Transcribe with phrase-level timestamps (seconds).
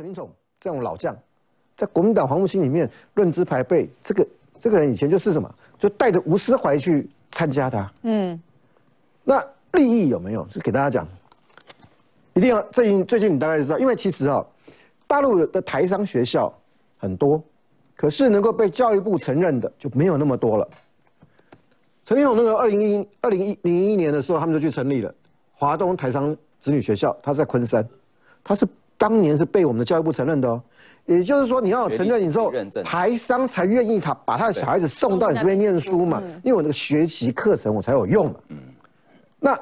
[0.00, 1.14] 陈林宠这种老将，
[1.76, 4.26] 在国民党黄木心里面论资排辈，这个
[4.58, 7.90] 这个人以前就是什么，就带着吴思怀去参加的。
[8.04, 8.40] 嗯，
[9.22, 10.48] 那利益有没有？
[10.48, 11.06] 是给大家讲，
[12.32, 14.42] 一定要最近最近你大概知道，因为其实啊，
[15.06, 16.50] 大陆的台商学校
[16.96, 17.42] 很多，
[17.94, 20.66] 可是能够被教育部承认的就没有那么多了。
[22.06, 25.14] 陈林宠那个二零一二零一零一年的时候，他们就去成立了
[25.52, 27.86] 华东台商子女学校，他在昆山，
[28.42, 28.66] 他是。
[29.00, 30.62] 当年是被我们的教育部承认的哦，
[31.06, 32.52] 也就是说你要承认你之后，
[32.84, 38.34] 台商才愿意他把他的小孩子送到你这边念书嘛，因为我那个学习课程我才有用嘛。
[39.38, 39.58] 那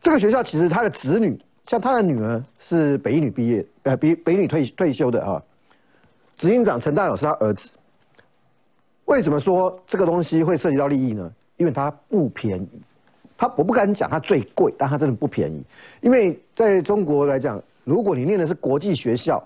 [0.00, 1.36] 这个学校其实他的子女，
[1.66, 5.42] 像他的女儿是北一女毕业，呃，北北女退退休的啊，
[6.36, 7.68] 执行长陈大友是他儿子。
[9.06, 11.28] 为什么说这个东西会涉及到利益呢？
[11.56, 12.80] 因为它不便宜，
[13.36, 15.60] 他我不敢讲它最贵，但它真的不便宜，
[16.02, 17.60] 因为在中国来讲。
[17.86, 19.40] 如果你念的是国际学校，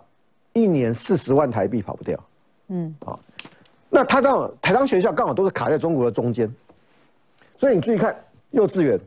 [0.55, 2.19] 一年四十万台币跑不掉。
[2.69, 3.21] 嗯，好，
[3.91, 6.51] 那他刚好台商学校刚好都是卡在中国的中间，
[7.59, 8.17] 所以你注意看
[8.53, 8.99] 幼稚园，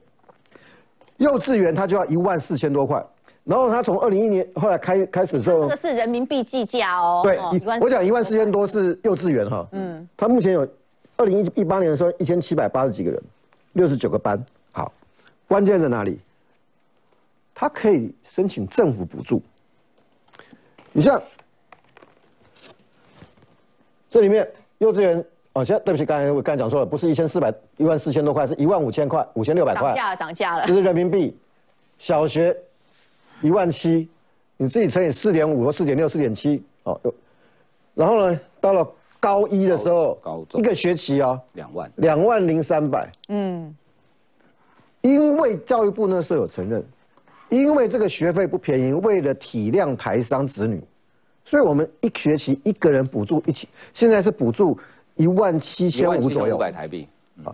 [1.18, 3.04] 幼稚园它就要一万四千多块，
[3.44, 7.22] 然后他从二零一年后来开开始之后，这个是人民币计价哦。
[7.24, 7.40] 对，
[7.82, 9.68] 我讲一万四千多是幼稚园哈。
[9.72, 10.68] 嗯，他目前有
[11.18, 13.20] 二零一一八年的时候一千七百八十几个人，
[13.72, 14.40] 六十九个班。
[14.72, 14.94] 好，
[15.48, 16.20] 关键在哪里？
[17.54, 19.42] 他可以申请政府补助。
[20.92, 21.22] 你像
[24.10, 29.84] 这里面幼稚园，哦，现在对不起，刚才我刚才讲错了，不是一千四百一万四千多块，是一万五千块，五千六百块。
[29.84, 30.66] 涨价了，涨价了。
[30.68, 31.36] 这是人民币。
[31.98, 32.56] 小学
[33.42, 34.10] 一万七，
[34.58, 37.00] 你自己乘以四点五或四点六、四点七，哦，
[37.94, 38.86] 然后呢，到了
[39.20, 43.10] 高一的时候，高一个学期啊，两万，两万零三百。
[43.30, 43.74] 嗯，
[45.02, 46.86] 因为教育部那时候有承认。
[47.54, 50.82] 因为这个学费不便宜，为了体谅台商子女，
[51.46, 54.76] 所以我们一学期一个人补助一起，现在是补助
[55.16, 57.08] 一万七千五左右，五百台币
[57.44, 57.54] 啊，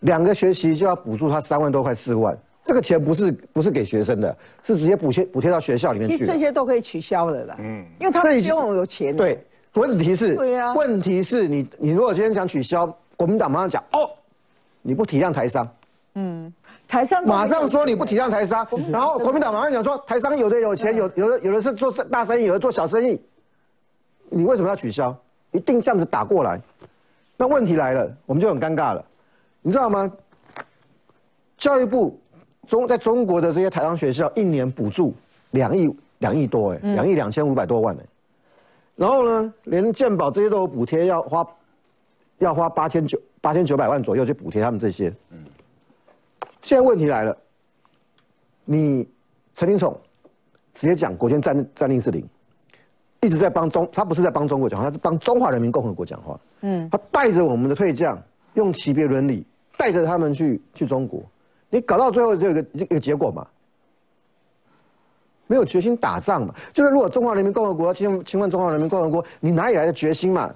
[0.00, 6.26] 两个学期就要补助他三万多块四万，这个钱不是不是给学生的，是直接补贴补贴到学校里面去。
[6.26, 9.16] 这些都可以取消的啦，嗯，因为他们希望有钱。
[9.16, 9.40] 对，
[9.74, 14.10] 问题是，对呀，问题是你你如果今天想取消，国民党马上讲哦，
[14.82, 15.68] 你不体谅台商，
[16.14, 16.52] 嗯。
[16.92, 23.18] 台商马上说你不体谅台商，然后国民党马上讲说台商有的有钱，有有的有的是做大生意，有的做小生意，
[24.28, 25.16] 你为什么要取消？
[25.52, 26.60] 一定这样子打过来，
[27.38, 29.02] 那问题来了，我们就很尴尬了，
[29.62, 30.12] 你知道吗？
[31.56, 32.20] 教育部
[32.66, 35.14] 中在中国的这些台商学校一年补助
[35.52, 38.00] 两亿两亿多哎，两亿两千五百多万哎，
[38.96, 41.46] 然后呢，连健保这些都有补贴，要花
[42.36, 45.10] 要花八千九八千九百万左右去补贴他们这些。
[46.62, 47.36] 现在问题来了，
[48.64, 49.06] 你
[49.54, 49.98] 陈林宠
[50.74, 52.26] 直接讲国军战战令是零，
[53.20, 56.38] 一直在帮中，他不是在帮中国讲话，他是帮中华人民共和国讲话。
[56.60, 58.20] 嗯，他带着我们的退将，
[58.54, 59.44] 用级别伦理
[59.76, 61.22] 带着他们去去中国，
[61.68, 63.46] 你搞到最后只有一个一个结果嘛，
[65.48, 66.54] 没有决心打仗嘛。
[66.72, 70.54] 就是如果中华人民共和国侵侵犯中华人民共和国，你哪里来的决心嘛？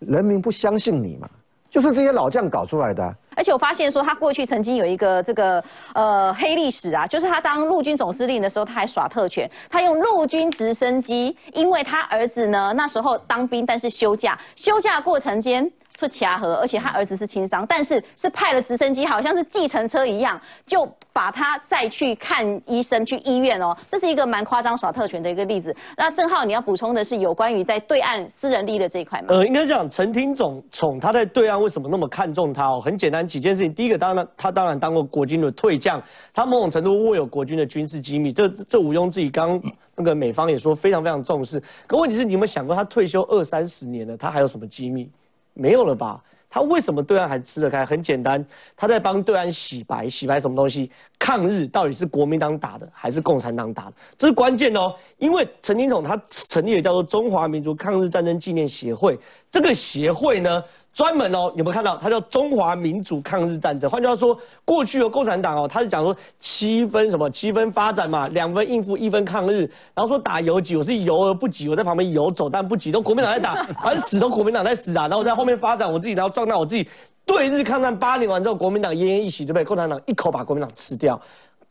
[0.00, 1.30] 人民不相信你嘛？
[1.70, 3.14] 就是这些老将搞出来的。
[3.36, 5.62] 而且我发现说，他过去曾经有一个这个
[5.94, 15.70] 呃黑历史啊，就是他当陆军总司令的时候，他还耍特权，他用陆军直升机，因为他儿子呢那时候当兵，但是休假，休假过程间。
[16.08, 23.76] 出卡河，而且他儿子是轻伤，但是是派了直升机，好像是计程车一样，就把他再去看医生，去医院哦。
[23.88, 25.74] 这是一个蛮夸张耍特权的一个例子。
[25.96, 29.28] 那郑浩，你要补充的是有关于在对岸私人利益的这一块吗？
[29.30, 32.80] 呃，应该讲陈廷总宠他在对岸为什么那么看重他哦？
[32.80, 33.72] 很简单几件事情。
[33.74, 39.30] 第一个，当然他当然当过国军的退将，他某种程度握有国军的军事机密，这这毋庸置疑。
[39.30, 39.60] 刚
[39.94, 41.62] 那个美方也说非常非常重视。
[41.86, 45.10] 可问题是，你有没有想过他退休二三十年了，他还有什么机密？
[45.54, 46.22] 没有了吧？
[46.52, 47.86] 他为什么对岸还吃得开？
[47.86, 48.44] 很简单，
[48.76, 50.90] 他在帮对岸洗白，洗白什么东西？
[51.16, 53.92] 抗日到底是国民党打的还是共产党打的？
[54.18, 54.92] 这是关键哦。
[55.18, 59.16] 因为陈金统他成立了叫做中华民族抗日战争纪念协会，
[59.48, 60.64] 这个协会呢？
[60.92, 61.96] 专门哦，有没有看到？
[61.96, 63.88] 它叫中华民族抗日战争。
[63.88, 69.60] 换句话说，过去的共产党哦，他是讲说七分什么七分发展嘛，两分应付，一分抗日。
[69.94, 75.02] 然后说打游击，我是游而不击，我在旁边游走但不急，都国民党在打，反正死都国民党在死啊。
[75.02, 76.86] 然后我在后面发展，我自己然后壮大我自己。
[77.26, 81.20] 对日抗战八年完之后，国民党奄奄一息，就被共产党一口把国民党吃掉。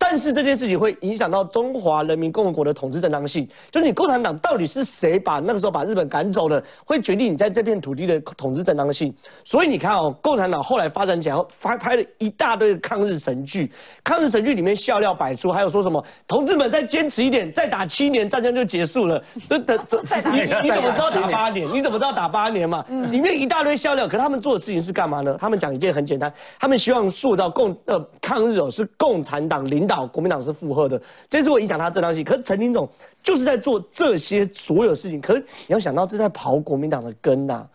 [0.01, 9.13] 但是这件事情会影响到中华人民共和国的统治正当性，就是你共产党到底是谁把那个时候把日本赶走的，会决定你在这片土地的统治正当性。
[9.43, 13.69] 所以你看哦，共产党后来发展起来，拍拍了一大堆抗日神剧，
[14.01, 19.21] 抗日神剧里面笑料百出，还有说什么同志们再坚持一点，再打七年战争就结束了。
[19.49, 20.01] 这等这
[20.31, 21.69] 你你怎么知道打八年？
[21.73, 22.85] 你怎么知道打八年嘛？
[23.11, 25.37] 里面一大堆笑料，可他们做的事情是干嘛呢？
[25.37, 29.88] 他们讲一件很简单，他们希望塑造共呃抗日哦是共产党领。
[29.89, 32.24] 导国民党是附和的，这是会影响他正当性。
[32.24, 32.88] 可是陈廷总
[33.21, 37.68] 就是在做这些所有事情，可是你要想到，这在刨国民党的根呐。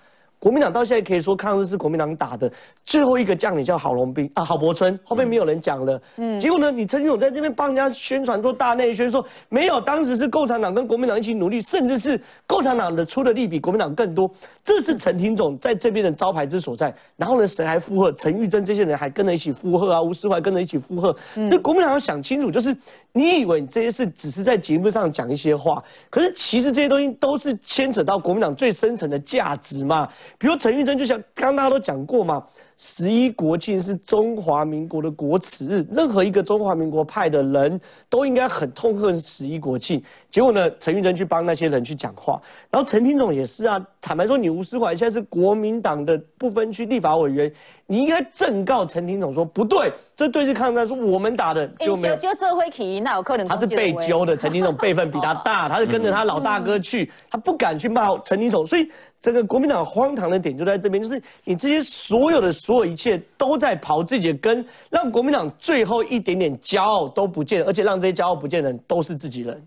[0.44, 2.52] 国民党到现在可以说抗日是国民党打的，
[2.84, 5.98] 最后一个将领叫郝龙斌啊，郝柏村，后面没有人讲了。
[6.16, 14.30] 嗯，结果呢，你陈廷总在这边帮人家宣传做大内宣，说没有，当时是共产党跟国民党一起努力，甚至是共产党的出的力比国民党更多，
[14.62, 16.94] 这是陈廷总在这边的招牌之所在。
[17.16, 18.12] 然后呢，谁还附和？
[18.12, 21.16] 陈玉珍这些人还跟着一起附和啊，吴思怀跟着一起附和。
[21.34, 22.76] 那国民党要想清楚，就是
[23.12, 30.06] 你以为你这些事只是在节目上讲一些话，可是其实这些东西都是牵扯到国民党最深层的价值嘛。
[30.44, 32.44] 比如陈玉珍，就像刚刚大家都讲过嘛，
[32.76, 37.80] 十一国庆是中华民国的国耻日，任何一个中华民国派的人
[38.10, 40.04] 都应该很痛恨十一国庆。
[40.30, 42.38] 结果呢，陈玉珍去帮那些人去讲话，
[42.70, 47.50] 然后陈廷总也是啊，坦白说，你吴思怀现在是国民党的不分区立法委员，
[47.86, 58.86] 你应该正告陈廷总说，不对，这对日抗战是我们打的，就没有就这会起，那有可能他是被揪的，陈廷总辈分比他大，他是跟着他老大哥去，他不敢去骂陈廷总，所以。
[59.24, 69.64] 这个国民党荒唐的点就在这边，就是你这些所有的所有一切都在刨自己的根，让国民党最后一点点骄傲都不见，而且让这些骄傲不见的人都是自己人。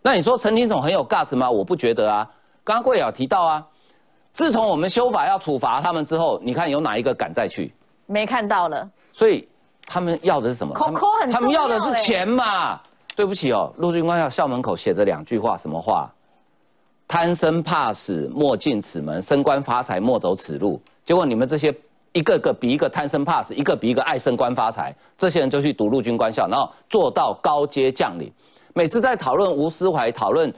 [0.00, 1.50] 那你说陈廷总很有 guts 吗？
[1.50, 2.24] 我不觉得啊。
[2.62, 3.66] 刚刚贵瑶提到啊，
[4.32, 7.72] 自从我们修法要处罚他们之后，你看有哪一个敢再去？
[8.06, 8.88] 没看到了。
[9.12, 9.46] 所以
[9.86, 10.74] 他们要的是什么？
[11.32, 12.80] 他们要的是钱嘛？
[13.16, 16.10] 对不起哦，陆军官校校门口写着两句话，什么话？
[17.06, 20.80] 贪生怕死，莫进此门；升官发财，莫走此路。
[21.04, 21.74] 结果你们这些
[22.12, 28.32] 一个个比一个贪生怕死，一个比一个爱升官发财，这些人就去读陆军官校，然后做到高阶将领。
[28.74, 30.54] 每次在讨论吴思怀、讨论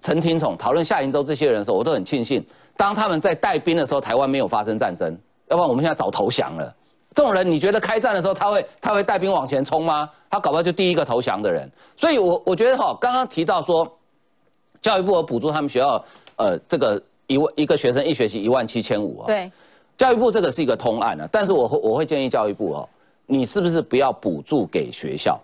[0.00, 2.44] 陈廷宠、讨论夏银洲这些人的时候，我都很庆幸，
[2.76, 5.16] 当他们在带兵的时候，台湾没有发生战争，
[5.48, 6.74] 要不然我们现在早投降了。
[7.14, 10.10] 这种人，你觉得开战的时候他会他会带兵往前冲吗？
[10.30, 11.70] 他搞不好就第一个投降的人。
[11.96, 13.90] 所以，我我觉得哈，刚刚提到说。
[14.82, 16.04] 教育部有补助他们学校，
[16.36, 19.26] 呃，这个一万一个学生一学期一万七千五啊。
[19.26, 19.50] 对，
[19.96, 22.88] 教育部这个是一个通案啊，但是我会我会建议教育部哦，
[23.24, 25.40] 你是不是不要补助给学校？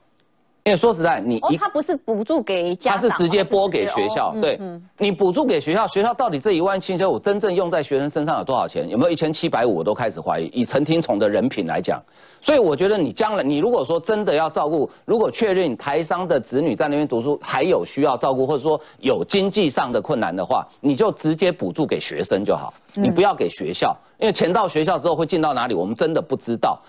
[0.71, 4.33] 因为说实在，你哦，他不是补助给家长，他是直接拨给学校。
[4.41, 4.57] 对，
[4.99, 8.89] 你补助给学校，学校到底这一万七千五真正用在学生身上有多少钱？
[8.89, 9.79] 有没有一千七百五？
[9.79, 10.47] 我都开始怀疑。
[10.55, 12.01] 以陈廷宠的人品来讲，
[12.41, 26.81] 所以我觉得你将来，你如果说真的要照顾，如果确认台商的子女在那边读书还有需要照顾，或者说有经济上的困难的话，你就直接补助给学生就好，你不要给学校，因为钱到学校之后会进到哪里，我们真的不知道。